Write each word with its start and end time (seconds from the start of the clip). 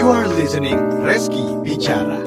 You 0.00 0.08
are 0.16 0.32
listening 0.32 0.80
Reski 1.04 1.60
Bicara. 1.60 2.24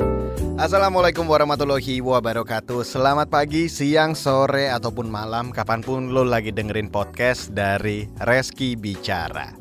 Assalamualaikum 0.62 1.25
warahmatullahi 1.25 2.05
wabarakatuh. 2.05 2.85
Selamat 2.85 3.33
pagi, 3.33 3.65
siang, 3.65 4.13
sore, 4.13 4.69
ataupun 4.69 5.10
malam 5.10 5.49
Kapan 5.49 5.81
pun 5.81 6.13
lo 6.13 6.21
lagi 6.21 6.54
dengerin 6.54 6.94
podcast 6.94 7.49
dari 7.49 8.05
Reski 8.21 8.78
Bicara. 8.78 9.57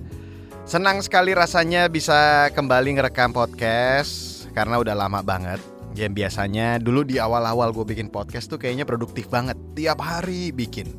Senang 0.68 1.00
sekali 1.00 1.32
rasanya 1.32 1.88
bisa 1.88 2.52
kembali 2.52 3.00
ngerekam 3.00 3.32
podcast 3.32 4.44
Karena 4.52 4.76
udah 4.76 4.92
lama 4.92 5.24
banget. 5.24 5.64
Yang 5.96 6.12
biasanya 6.12 6.84
dulu 6.84 7.08
di 7.08 7.16
awal-awal 7.16 7.72
gue 7.72 7.96
bikin 7.96 8.12
podcast 8.12 8.52
tuh 8.52 8.60
kayaknya 8.60 8.84
produktif 8.84 9.32
banget. 9.32 9.56
Tiap 9.72 10.04
hari 10.04 10.52
bikin. 10.52 10.92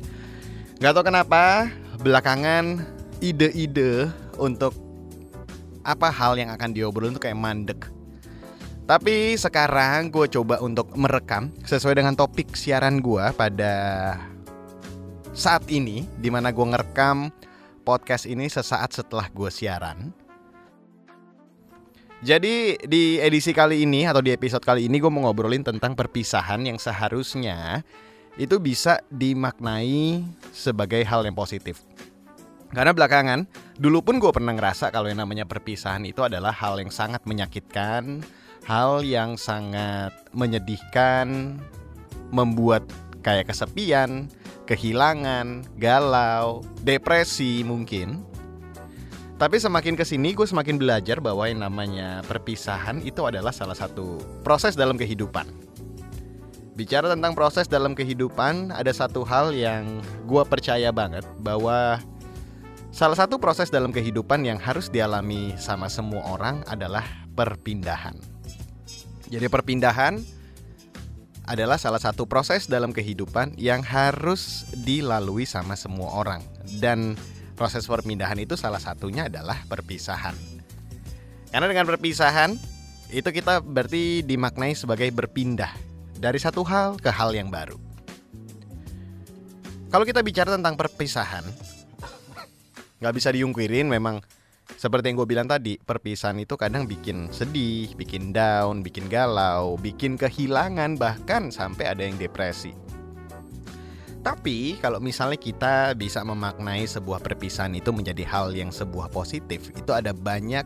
Gak 0.82 0.98
tau 0.98 1.06
kenapa 1.06 1.70
Belakangan 2.02 2.82
ide-ide 3.22 4.10
untuk 4.34 4.74
apa 5.84 6.08
hal 6.08 6.40
yang 6.40 6.50
akan 6.50 6.72
diobrolin 6.72 7.14
tuh 7.14 7.22
kayak 7.28 7.38
mandek. 7.38 7.80
Tapi 8.84 9.36
sekarang 9.36 10.12
gue 10.12 10.28
coba 10.28 10.60
untuk 10.60 10.92
merekam 10.92 11.48
sesuai 11.64 12.00
dengan 12.00 12.12
topik 12.12 12.52
siaran 12.52 13.00
gue 13.00 13.32
pada 13.32 13.72
saat 15.34 15.64
ini 15.72 16.04
Di 16.20 16.28
mana 16.28 16.52
gue 16.52 16.62
ngerekam 16.62 17.32
podcast 17.84 18.28
ini 18.28 18.48
sesaat 18.48 18.92
setelah 18.92 19.28
gue 19.32 19.48
siaran. 19.48 20.12
Jadi 22.24 22.80
di 22.88 23.20
edisi 23.20 23.52
kali 23.52 23.84
ini 23.84 24.08
atau 24.08 24.24
di 24.24 24.32
episode 24.32 24.64
kali 24.64 24.88
ini 24.88 24.96
gue 24.96 25.12
mau 25.12 25.28
ngobrolin 25.28 25.60
tentang 25.60 25.92
perpisahan 25.92 26.64
yang 26.64 26.80
seharusnya 26.80 27.84
itu 28.40 28.56
bisa 28.56 29.04
dimaknai 29.12 30.24
sebagai 30.50 31.04
hal 31.04 31.22
yang 31.28 31.36
positif 31.36 31.84
karena 32.72 32.96
belakangan, 32.96 33.44
dulu 33.76 34.00
pun 34.00 34.16
gue 34.22 34.30
pernah 34.32 34.54
ngerasa 34.56 34.88
kalau 34.94 35.10
yang 35.10 35.20
namanya 35.20 35.44
perpisahan 35.44 36.06
itu 36.08 36.24
adalah 36.24 36.54
hal 36.54 36.80
yang 36.80 36.88
sangat 36.88 37.22
menyakitkan, 37.28 38.24
hal 38.64 39.04
yang 39.04 39.36
sangat 39.36 40.14
menyedihkan, 40.32 41.58
membuat 42.32 42.88
kayak 43.20 43.52
kesepian, 43.52 44.32
kehilangan, 44.64 45.64
galau, 45.76 46.64
depresi 46.80 47.62
mungkin. 47.62 48.24
Tapi 49.34 49.58
semakin 49.58 49.98
ke 49.98 50.06
sini 50.06 50.30
gue 50.30 50.46
semakin 50.46 50.78
belajar 50.78 51.18
bahwa 51.18 51.44
yang 51.50 51.60
namanya 51.66 52.22
perpisahan 52.24 53.02
itu 53.02 53.26
adalah 53.26 53.50
salah 53.50 53.74
satu 53.74 54.22
proses 54.46 54.78
dalam 54.78 54.94
kehidupan. 54.94 55.46
Bicara 56.74 57.06
tentang 57.06 57.38
proses 57.38 57.70
dalam 57.70 57.94
kehidupan, 57.94 58.74
ada 58.74 58.90
satu 58.90 59.22
hal 59.22 59.54
yang 59.54 60.02
gue 60.26 60.42
percaya 60.42 60.90
banget 60.90 61.22
bahwa 61.38 62.02
Salah 62.94 63.18
satu 63.18 63.42
proses 63.42 63.74
dalam 63.74 63.90
kehidupan 63.90 64.46
yang 64.46 64.54
harus 64.62 64.86
dialami 64.86 65.50
sama 65.58 65.90
semua 65.90 66.30
orang 66.30 66.62
adalah 66.70 67.02
perpindahan. 67.34 68.14
Jadi 69.26 69.50
perpindahan 69.50 70.22
adalah 71.42 71.74
salah 71.74 71.98
satu 71.98 72.22
proses 72.30 72.70
dalam 72.70 72.94
kehidupan 72.94 73.58
yang 73.58 73.82
harus 73.82 74.62
dilalui 74.86 75.42
sama 75.42 75.74
semua 75.74 76.14
orang 76.14 76.46
dan 76.78 77.18
proses 77.58 77.82
perpindahan 77.82 78.38
itu 78.38 78.54
salah 78.54 78.78
satunya 78.78 79.26
adalah 79.26 79.58
perpisahan. 79.66 80.38
Karena 81.50 81.66
dengan 81.66 81.90
perpisahan 81.90 82.54
itu 83.10 83.26
kita 83.26 83.58
berarti 83.58 84.22
dimaknai 84.22 84.78
sebagai 84.78 85.10
berpindah 85.10 85.74
dari 86.14 86.38
satu 86.38 86.62
hal 86.62 86.94
ke 87.02 87.10
hal 87.10 87.34
yang 87.34 87.50
baru. 87.50 87.74
Kalau 89.90 90.06
kita 90.06 90.22
bicara 90.22 90.54
tentang 90.54 90.78
perpisahan, 90.78 91.42
nggak 93.04 93.20
bisa 93.20 93.28
diungkirin 93.36 93.84
memang 93.84 94.24
seperti 94.64 95.12
yang 95.12 95.20
gue 95.20 95.28
bilang 95.28 95.44
tadi 95.44 95.76
perpisahan 95.76 96.40
itu 96.40 96.56
kadang 96.56 96.88
bikin 96.88 97.28
sedih, 97.28 97.92
bikin 98.00 98.32
down, 98.32 98.80
bikin 98.80 99.12
galau, 99.12 99.76
bikin 99.76 100.16
kehilangan 100.16 100.96
bahkan 100.96 101.52
sampai 101.52 101.84
ada 101.92 102.00
yang 102.00 102.16
depresi. 102.16 102.72
Tapi 104.24 104.80
kalau 104.80 105.04
misalnya 105.04 105.36
kita 105.36 105.92
bisa 105.92 106.24
memaknai 106.24 106.88
sebuah 106.88 107.20
perpisahan 107.20 107.76
itu 107.76 107.92
menjadi 107.92 108.24
hal 108.24 108.56
yang 108.56 108.72
sebuah 108.72 109.12
positif, 109.12 109.68
itu 109.76 109.92
ada 109.92 110.16
banyak 110.16 110.64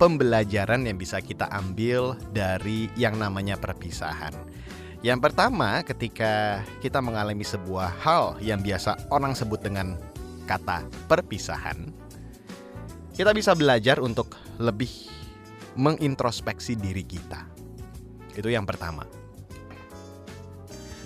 pembelajaran 0.00 0.88
yang 0.88 0.96
bisa 0.96 1.20
kita 1.20 1.44
ambil 1.52 2.16
dari 2.32 2.88
yang 2.96 3.20
namanya 3.20 3.60
perpisahan. 3.60 4.32
Yang 5.04 5.28
pertama, 5.28 5.84
ketika 5.84 6.64
kita 6.80 7.04
mengalami 7.04 7.44
sebuah 7.44 8.00
hal 8.00 8.40
yang 8.40 8.64
biasa 8.64 9.12
orang 9.12 9.36
sebut 9.36 9.60
dengan 9.60 10.00
kata 10.50 10.90
perpisahan, 11.06 11.94
kita 13.14 13.30
bisa 13.30 13.54
belajar 13.54 14.02
untuk 14.02 14.34
lebih 14.58 14.90
mengintrospeksi 15.78 16.74
diri 16.74 17.06
kita. 17.06 17.46
Itu 18.34 18.50
yang 18.50 18.66
pertama. 18.66 19.06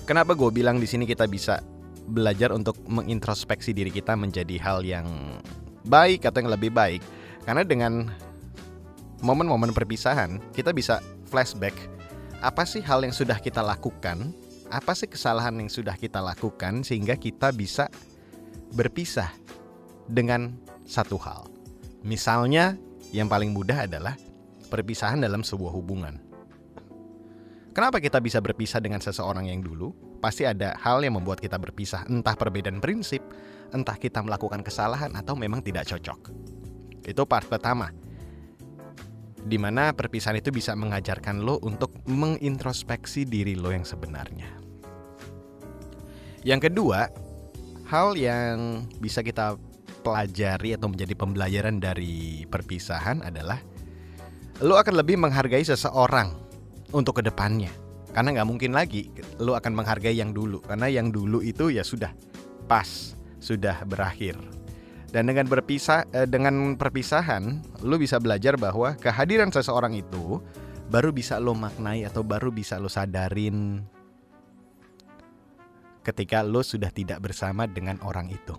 Kenapa 0.09 0.33
gue 0.33 0.49
bilang 0.49 0.81
di 0.81 0.89
sini 0.89 1.05
kita 1.05 1.29
bisa 1.29 1.61
belajar 2.05 2.53
untuk 2.53 2.77
mengintrospeksi 2.89 3.73
diri 3.73 3.93
kita 3.93 4.17
menjadi 4.17 4.57
hal 4.61 4.85
yang 4.85 5.09
baik 5.85 6.25
atau 6.25 6.45
yang 6.45 6.53
lebih 6.53 6.73
baik? 6.73 7.05
Karena 7.45 7.65
dengan 7.65 8.09
momen-momen 9.21 9.73
perpisahan, 9.77 10.41
kita 10.57 10.73
bisa 10.73 11.05
flashback 11.29 11.77
apa 12.45 12.69
sih 12.69 12.85
hal 12.85 13.01
yang 13.01 13.13
sudah 13.17 13.41
kita 13.41 13.65
lakukan, 13.65 14.29
apa 14.69 14.93
sih 14.93 15.09
kesalahan 15.09 15.57
yang 15.57 15.73
sudah 15.73 15.97
kita 15.97 16.21
lakukan 16.21 16.85
sehingga 16.85 17.17
kita 17.17 17.49
bisa 17.57 17.89
berpisah 18.75 19.31
dengan 20.11 20.59
satu 20.85 21.17
hal. 21.23 21.47
Misalnya, 22.05 22.77
yang 23.15 23.31
paling 23.31 23.55
mudah 23.55 23.87
adalah 23.87 24.19
perpisahan 24.69 25.23
dalam 25.23 25.47
sebuah 25.47 25.73
hubungan. 25.73 26.19
Kenapa 27.75 27.99
kita 27.99 28.19
bisa 28.23 28.39
berpisah 28.39 28.79
dengan 28.79 28.99
seseorang 29.03 29.51
yang 29.51 29.63
dulu? 29.63 29.95
Pasti 30.23 30.47
ada 30.47 30.79
hal 30.79 31.03
yang 31.03 31.19
membuat 31.19 31.43
kita 31.43 31.59
berpisah, 31.59 32.07
entah 32.07 32.35
perbedaan 32.35 32.79
prinsip, 32.79 33.23
entah 33.75 33.99
kita 33.99 34.23
melakukan 34.23 34.63
kesalahan 34.63 35.11
atau 35.15 35.35
memang 35.35 35.63
tidak 35.63 35.91
cocok. 35.91 36.31
Itu 37.03 37.27
part 37.27 37.47
pertama. 37.51 37.91
Di 39.45 39.59
mana 39.61 39.93
perpisahan 39.93 40.41
itu 40.41 40.55
bisa 40.55 40.73
mengajarkan 40.73 41.45
lo 41.45 41.61
untuk 41.61 41.93
mengintrospeksi 42.09 43.29
diri 43.29 43.59
lo 43.59 43.75
yang 43.75 43.85
sebenarnya. 43.85 44.49
Yang 46.47 46.71
kedua, 46.71 47.11
hal 47.89 48.17
yang 48.17 48.89
bisa 49.01 49.21
kita 49.21 49.57
pelajari 50.05 50.77
atau 50.77 50.93
menjadi 50.93 51.17
pembelajaran 51.17 51.81
dari 51.81 52.45
perpisahan 52.45 53.25
adalah 53.25 53.57
lo 54.61 54.77
akan 54.77 55.01
lebih 55.01 55.17
menghargai 55.19 55.65
seseorang 55.65 56.37
untuk 56.93 57.19
ke 57.19 57.23
depannya. 57.25 57.73
Karena 58.15 58.31
nggak 58.41 58.49
mungkin 58.49 58.71
lagi 58.77 59.11
lo 59.43 59.59
akan 59.59 59.73
menghargai 59.75 60.15
yang 60.15 60.31
dulu. 60.31 60.63
Karena 60.63 60.87
yang 60.87 61.11
dulu 61.11 61.43
itu 61.43 61.73
ya 61.73 61.83
sudah 61.83 62.15
pas 62.71 63.17
sudah 63.43 63.83
berakhir. 63.89 64.39
Dan 65.11 65.31
dengan 65.31 65.47
berpisah 65.47 66.07
eh, 66.15 66.29
dengan 66.29 66.79
perpisahan 66.79 67.63
lo 67.83 67.99
bisa 67.99 68.19
belajar 68.23 68.55
bahwa 68.55 68.95
kehadiran 68.99 69.51
seseorang 69.51 69.99
itu 69.99 70.39
baru 70.91 71.11
bisa 71.11 71.41
lo 71.43 71.57
maknai 71.57 72.07
atau 72.07 72.23
baru 72.23 72.53
bisa 72.55 72.79
lo 72.79 72.91
sadarin 72.93 73.83
ketika 76.05 76.45
lo 76.45 76.61
sudah 76.61 76.93
tidak 76.93 77.25
bersama 77.25 77.65
dengan 77.65 77.97
orang 78.05 78.29
itu. 78.29 78.55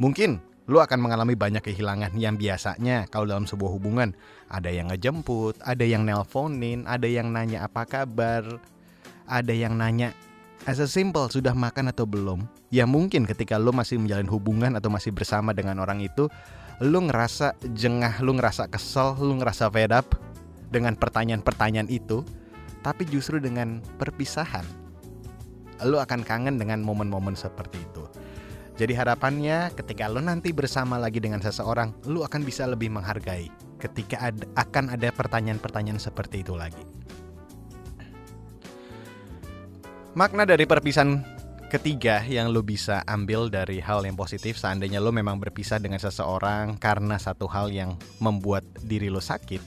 Mungkin 0.00 0.40
lo 0.64 0.80
akan 0.80 0.96
mengalami 0.96 1.36
banyak 1.36 1.60
kehilangan 1.60 2.16
yang 2.16 2.40
biasanya 2.40 3.04
kalau 3.12 3.28
dalam 3.28 3.44
sebuah 3.44 3.70
hubungan 3.76 4.16
ada 4.48 4.72
yang 4.72 4.88
ngejemput, 4.88 5.60
ada 5.60 5.84
yang 5.84 6.08
nelponin, 6.08 6.88
ada 6.88 7.04
yang 7.04 7.28
nanya 7.28 7.68
apa 7.68 7.84
kabar, 7.84 8.42
ada 9.28 9.52
yang 9.52 9.76
nanya 9.76 10.16
as 10.64 10.80
a 10.80 10.88
simple 10.88 11.28
sudah 11.28 11.52
makan 11.52 11.92
atau 11.92 12.08
belum. 12.08 12.48
Ya 12.72 12.88
mungkin 12.88 13.28
ketika 13.28 13.60
lo 13.60 13.70
masih 13.76 14.00
menjalin 14.00 14.26
hubungan 14.32 14.72
atau 14.74 14.88
masih 14.88 15.12
bersama 15.12 15.52
dengan 15.52 15.78
orang 15.84 16.00
itu, 16.00 16.32
lo 16.80 16.98
ngerasa 17.04 17.54
jengah, 17.76 18.24
lo 18.24 18.32
ngerasa 18.34 18.66
kesel, 18.72 19.14
lo 19.20 19.36
ngerasa 19.36 19.68
fed 19.68 19.92
up 19.92 20.16
dengan 20.72 20.96
pertanyaan-pertanyaan 20.96 21.86
itu, 21.92 22.24
tapi 22.82 23.06
justru 23.06 23.38
dengan 23.38 23.78
perpisahan 24.00 24.83
lo 25.82 25.98
akan 25.98 26.22
kangen 26.22 26.60
dengan 26.60 26.84
momen-momen 26.86 27.34
seperti 27.34 27.82
itu. 27.82 28.06
Jadi 28.74 28.94
harapannya 28.94 29.70
ketika 29.74 30.10
lo 30.10 30.18
nanti 30.18 30.50
bersama 30.50 30.98
lagi 30.98 31.22
dengan 31.22 31.38
seseorang, 31.38 31.94
lo 32.10 32.26
akan 32.26 32.42
bisa 32.42 32.66
lebih 32.66 32.90
menghargai 32.90 33.50
ketika 33.78 34.30
ada, 34.30 34.44
akan 34.58 34.94
ada 34.94 35.10
pertanyaan-pertanyaan 35.14 35.98
seperti 35.98 36.42
itu 36.42 36.54
lagi. 36.58 36.82
Makna 40.14 40.46
dari 40.46 40.62
perpisahan 40.62 41.22
ketiga 41.74 42.22
yang 42.22 42.54
lo 42.54 42.62
bisa 42.62 43.02
ambil 43.02 43.50
dari 43.50 43.82
hal 43.82 44.06
yang 44.06 44.14
positif 44.14 44.54
seandainya 44.62 45.02
lo 45.02 45.10
memang 45.10 45.42
berpisah 45.42 45.82
dengan 45.82 45.98
seseorang 45.98 46.78
karena 46.78 47.18
satu 47.18 47.50
hal 47.50 47.74
yang 47.74 47.98
membuat 48.22 48.62
diri 48.78 49.10
lo 49.10 49.18
sakit. 49.18 49.58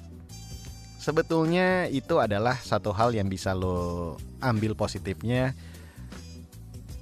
Sebetulnya 1.04 1.92
itu 1.92 2.20
adalah 2.20 2.60
satu 2.60 2.96
hal 2.96 3.12
yang 3.12 3.28
bisa 3.28 3.52
lo 3.52 4.16
ambil 4.40 4.76
positifnya 4.76 5.56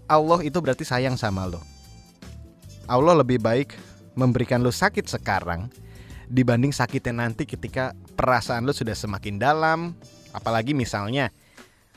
Allah 0.05 0.39
itu 0.45 0.57
berarti 0.61 0.85
sayang 0.85 1.17
sama 1.17 1.49
lo. 1.49 1.61
Allah 2.85 3.17
lebih 3.17 3.41
baik 3.41 3.73
memberikan 4.13 4.61
lo 4.61 4.69
sakit 4.69 5.09
sekarang 5.09 5.67
dibanding 6.29 6.73
sakitnya 6.73 7.25
nanti 7.25 7.45
ketika 7.49 7.97
perasaan 8.13 8.65
lo 8.65 8.73
sudah 8.73 8.93
semakin 8.93 9.41
dalam. 9.41 9.97
Apalagi 10.35 10.75
misalnya 10.75 11.31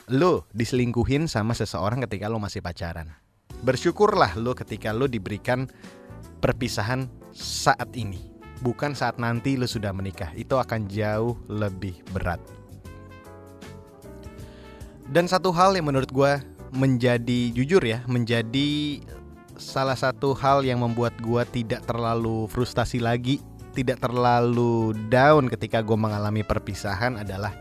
lo 0.08 0.46
diselingkuhin 0.54 1.28
sama 1.28 1.52
seseorang 1.52 2.04
ketika 2.08 2.30
lo 2.30 2.40
masih 2.40 2.64
pacaran. 2.64 3.12
Bersyukurlah 3.60 4.38
lo 4.38 4.54
ketika 4.54 4.94
lo 4.94 5.10
diberikan 5.10 5.66
perpisahan 6.38 7.10
saat 7.34 7.90
ini, 7.98 8.30
bukan 8.62 8.94
saat 8.94 9.18
nanti 9.18 9.58
lo 9.58 9.66
sudah 9.66 9.90
menikah. 9.90 10.30
Itu 10.38 10.56
akan 10.56 10.86
jauh 10.86 11.36
lebih 11.50 11.98
berat. 12.14 12.38
Dan 15.08 15.24
satu 15.24 15.50
hal 15.50 15.74
yang 15.74 15.88
menurut 15.88 16.12
gue 16.12 16.32
menjadi 16.72 17.52
jujur 17.52 17.80
ya, 17.84 18.04
menjadi 18.08 19.00
salah 19.58 19.98
satu 19.98 20.32
hal 20.38 20.62
yang 20.62 20.80
membuat 20.80 21.16
gue 21.18 21.42
tidak 21.50 21.84
terlalu 21.84 22.46
frustasi 22.48 23.02
lagi, 23.02 23.42
tidak 23.74 24.02
terlalu 24.02 24.94
down 25.10 25.50
ketika 25.50 25.82
gue 25.82 25.98
mengalami 25.98 26.46
perpisahan 26.46 27.18
adalah 27.18 27.54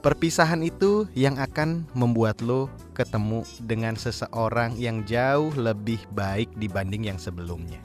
perpisahan 0.00 0.64
itu 0.64 1.04
yang 1.12 1.36
akan 1.36 1.84
membuat 1.92 2.40
lo 2.40 2.72
ketemu 2.96 3.44
dengan 3.64 3.94
seseorang 3.94 4.76
yang 4.80 5.04
jauh 5.04 5.52
lebih 5.56 6.00
baik 6.16 6.48
dibanding 6.56 7.12
yang 7.12 7.18
sebelumnya. 7.20 7.80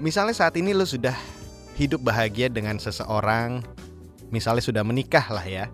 Misalnya 0.00 0.32
saat 0.32 0.56
ini 0.56 0.72
lo 0.72 0.88
sudah 0.88 1.14
hidup 1.76 2.00
bahagia 2.02 2.48
dengan 2.48 2.80
seseorang, 2.80 3.60
misalnya 4.32 4.64
sudah 4.64 4.82
menikah 4.82 5.24
lah 5.28 5.44
ya, 5.44 5.64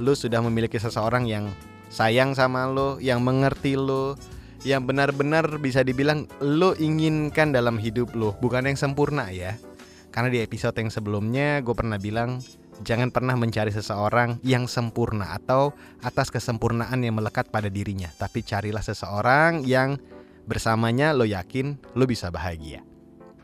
lu 0.00 0.16
sudah 0.16 0.42
memiliki 0.42 0.80
seseorang 0.80 1.28
yang 1.28 1.46
sayang 1.92 2.32
sama 2.32 2.64
lo, 2.72 2.96
yang 2.98 3.20
mengerti 3.20 3.76
lo, 3.76 4.16
yang 4.64 4.88
benar-benar 4.88 5.60
bisa 5.60 5.84
dibilang 5.84 6.24
lo 6.40 6.72
inginkan 6.80 7.52
dalam 7.52 7.76
hidup 7.76 8.16
lo, 8.16 8.32
bukan 8.40 8.64
yang 8.64 8.78
sempurna 8.80 9.28
ya. 9.28 9.60
Karena 10.08 10.32
di 10.32 10.40
episode 10.40 10.76
yang 10.80 10.88
sebelumnya 10.88 11.60
gue 11.60 11.72
pernah 11.76 12.00
bilang 12.00 12.40
jangan 12.80 13.12
pernah 13.12 13.36
mencari 13.36 13.70
seseorang 13.70 14.40
yang 14.42 14.66
sempurna 14.66 15.36
atau 15.36 15.76
atas 16.00 16.32
kesempurnaan 16.32 17.04
yang 17.04 17.20
melekat 17.20 17.52
pada 17.52 17.68
dirinya, 17.68 18.08
tapi 18.16 18.40
carilah 18.40 18.82
seseorang 18.82 19.62
yang 19.68 20.00
bersamanya 20.48 21.14
lo 21.14 21.28
yakin 21.28 21.78
lo 21.94 22.08
bisa 22.08 22.32
bahagia. 22.32 22.82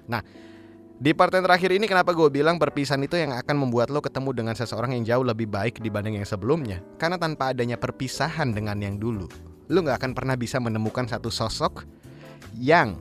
Nah, 0.08 0.24
di 0.98 1.14
part 1.14 1.30
yang 1.30 1.46
terakhir 1.46 1.70
ini 1.70 1.86
kenapa 1.86 2.10
gue 2.10 2.26
bilang 2.26 2.58
perpisahan 2.58 2.98
itu 3.06 3.14
yang 3.14 3.30
akan 3.30 3.54
membuat 3.54 3.86
lo 3.86 4.02
ketemu 4.02 4.34
dengan 4.34 4.54
seseorang 4.58 4.98
yang 4.98 5.06
jauh 5.06 5.22
lebih 5.22 5.46
baik 5.46 5.78
dibanding 5.78 6.18
yang 6.18 6.26
sebelumnya? 6.26 6.82
Karena 6.98 7.14
tanpa 7.14 7.54
adanya 7.54 7.78
perpisahan 7.78 8.50
dengan 8.50 8.82
yang 8.82 8.98
dulu 8.98 9.30
Lo 9.68 9.84
gak 9.84 10.00
akan 10.00 10.12
pernah 10.16 10.32
bisa 10.32 10.56
menemukan 10.56 11.04
satu 11.04 11.28
sosok 11.28 11.84
yang 12.56 12.96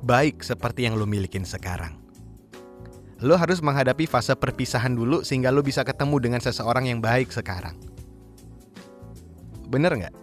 baik 0.00 0.40
seperti 0.40 0.88
yang 0.88 0.96
lo 0.96 1.04
milikin 1.04 1.44
sekarang. 1.44 2.00
Lo 3.20 3.36
harus 3.36 3.60
menghadapi 3.60 4.08
fase 4.08 4.34
perpisahan 4.34 4.96
dulu 4.96 5.20
sehingga 5.22 5.52
lo 5.52 5.60
bisa 5.60 5.84
ketemu 5.84 6.16
dengan 6.18 6.40
seseorang 6.40 6.88
yang 6.88 6.98
baik 7.04 7.28
sekarang. 7.28 7.76
Bener 9.68 9.92
gak? 10.00 10.21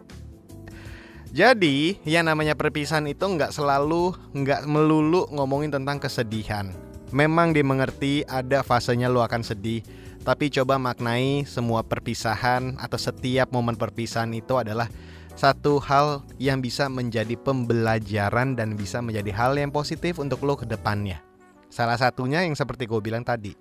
Jadi 1.30 2.02
yang 2.10 2.26
namanya 2.26 2.58
perpisahan 2.58 3.06
itu 3.06 3.22
nggak 3.22 3.54
selalu 3.54 4.18
nggak 4.34 4.66
melulu 4.66 5.30
ngomongin 5.30 5.70
tentang 5.70 6.02
kesedihan. 6.02 6.74
Memang 7.14 7.54
dimengerti 7.54 8.26
ada 8.26 8.66
fasenya 8.66 9.10
lo 9.10 9.22
akan 9.22 9.46
sedih, 9.46 9.86
tapi 10.26 10.50
coba 10.50 10.82
maknai 10.82 11.46
semua 11.46 11.86
perpisahan 11.86 12.78
atau 12.82 12.98
setiap 12.98 13.50
momen 13.54 13.78
perpisahan 13.78 14.30
itu 14.34 14.58
adalah 14.58 14.90
satu 15.38 15.80
hal 15.80 16.26
yang 16.42 16.60
bisa 16.60 16.90
menjadi 16.90 17.38
pembelajaran 17.40 18.58
dan 18.58 18.76
bisa 18.76 19.00
menjadi 19.00 19.32
hal 19.32 19.54
yang 19.56 19.72
positif 19.72 20.18
untuk 20.18 20.44
lo 20.44 20.58
ke 20.58 20.66
depannya. 20.66 21.22
Salah 21.70 21.96
satunya 21.96 22.42
yang 22.42 22.58
seperti 22.58 22.90
gue 22.90 23.00
bilang 23.00 23.22
tadi, 23.22 23.54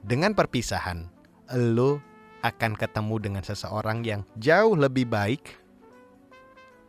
dengan 0.00 0.32
perpisahan, 0.32 1.04
lo 1.54 2.00
akan 2.42 2.74
ketemu 2.74 3.14
dengan 3.22 3.42
seseorang 3.46 4.02
yang 4.02 4.26
jauh 4.34 4.74
lebih 4.74 5.06
baik 5.06 5.61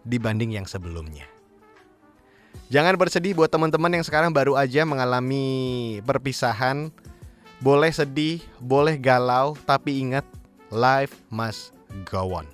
dibanding 0.04 0.56
yang 0.56 0.68
sebelumnya. 0.68 1.28
Jangan 2.72 2.96
bersedih 2.98 3.36
buat 3.36 3.52
teman-teman 3.52 4.00
yang 4.00 4.06
sekarang 4.06 4.32
baru 4.34 4.58
aja 4.58 4.88
mengalami 4.88 6.00
perpisahan. 6.08 6.90
Boleh 7.64 7.94
sedih, 7.94 8.44
boleh 8.60 9.00
galau, 9.00 9.56
tapi 9.64 10.04
ingat 10.04 10.28
life 10.74 11.16
must 11.32 11.72
go 12.10 12.34
on. 12.36 12.48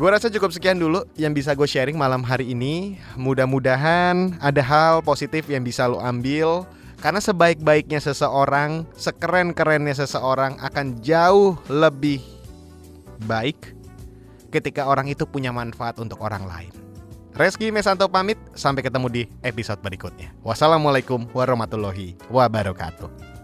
Gue 0.00 0.08
rasa 0.08 0.32
cukup 0.32 0.48
sekian 0.48 0.80
dulu 0.80 1.04
yang 1.16 1.36
bisa 1.36 1.52
gue 1.52 1.68
sharing 1.68 1.96
malam 1.96 2.24
hari 2.24 2.56
ini. 2.56 2.96
Mudah-mudahan 3.20 4.40
ada 4.40 4.62
hal 4.64 5.04
positif 5.04 5.44
yang 5.48 5.60
bisa 5.60 5.84
lo 5.84 6.00
ambil. 6.00 6.64
Karena 7.00 7.20
sebaik-baiknya 7.20 8.00
seseorang, 8.00 8.84
sekeren-kerennya 8.92 9.96
seseorang 9.96 10.60
akan 10.60 11.00
jauh 11.00 11.56
lebih 11.68 12.20
baik 13.24 13.79
ketika 14.50 14.86
orang 14.86 15.08
itu 15.08 15.24
punya 15.24 15.54
manfaat 15.54 15.96
untuk 16.02 16.20
orang 16.20 16.44
lain. 16.44 16.74
Reski 17.38 17.70
Mesanto 17.70 18.10
pamit, 18.10 18.36
sampai 18.58 18.82
ketemu 18.82 19.06
di 19.08 19.22
episode 19.46 19.78
berikutnya. 19.80 20.34
Wassalamualaikum 20.42 21.30
warahmatullahi 21.30 22.18
wabarakatuh. 22.28 23.39